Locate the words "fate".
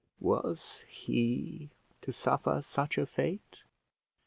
3.05-3.65